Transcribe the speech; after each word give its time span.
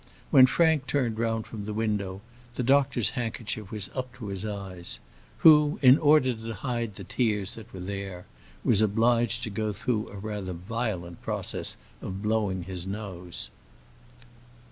When 0.31 0.47
Frank 0.47 0.87
turned 0.87 1.19
round 1.19 1.45
from 1.45 1.65
the 1.65 1.75
window, 1.75 2.21
the 2.55 2.63
doctor's 2.63 3.11
handkerchief 3.11 3.69
was 3.69 3.91
up 3.93 4.11
to 4.15 4.29
his 4.29 4.43
eyes; 4.47 4.99
who, 5.37 5.77
in 5.83 5.99
order 5.99 6.33
to 6.33 6.53
hide 6.55 6.95
the 6.95 7.03
tears 7.03 7.53
that 7.53 7.71
were 7.71 7.81
there, 7.81 8.25
was 8.63 8.81
obliged 8.81 9.43
to 9.43 9.51
go 9.51 9.71
through 9.71 10.07
a 10.09 10.17
rather 10.17 10.53
violent 10.53 11.21
process 11.21 11.77
of 12.01 12.23
blowing 12.23 12.63
his 12.63 12.87
nose. 12.87 13.51